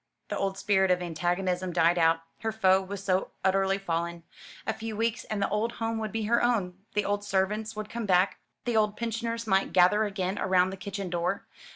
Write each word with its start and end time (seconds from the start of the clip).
The 0.29 0.37
old 0.39 0.57
spirit 0.57 0.89
of 0.89 0.99
antagonism 0.99 1.71
died 1.71 1.99
out: 1.99 2.21
her 2.39 2.51
foe 2.51 2.81
was 2.81 3.03
so 3.03 3.29
utterly 3.45 3.77
fallen. 3.77 4.23
A 4.65 4.73
few 4.73 4.97
weeks 4.97 5.25
and 5.25 5.39
the 5.43 5.49
old 5.49 5.73
home 5.73 5.99
would 5.99 6.11
be 6.11 6.23
her 6.23 6.41
own 6.43 6.79
the 6.95 7.05
old 7.05 7.23
servants 7.23 7.75
would 7.75 7.87
come 7.91 8.07
back, 8.07 8.39
the 8.65 8.75
old 8.75 8.97
pensioners 8.97 9.45
might 9.45 9.73
gather 9.73 10.05
again 10.05 10.39
around 10.39 10.71
the 10.71 10.75
kitchen 10.75 11.11
door. 11.11 11.45